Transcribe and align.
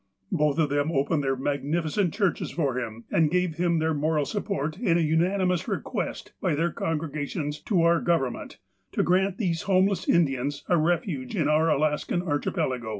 Both 0.31 0.57
of 0.57 0.69
them 0.71 0.91
opened 0.91 1.23
their 1.23 1.35
magnificent 1.35 2.11
churches 2.11 2.49
for 2.49 2.79
him, 2.79 3.03
and 3.11 3.29
gave 3.29 3.57
him 3.57 3.79
tlieir 3.79 3.95
moral 3.95 4.25
sujiport 4.25 4.79
in 4.81 4.97
a 4.97 5.01
unanimous 5.01 5.67
request 5.67 6.33
by 6.41 6.55
their 6.55 6.71
congregations 6.71 7.59
to 7.59 7.83
our 7.83 8.01
Govern 8.01 8.33
ment, 8.33 8.57
to 8.93 9.03
grant 9.03 9.37
these 9.37 9.61
homeless 9.69 10.09
Indians 10.09 10.63
a 10.67 10.75
refuge 10.75 11.35
in 11.35 11.47
our 11.47 11.69
Alaskan 11.69 12.23
Archipelago. 12.23 12.89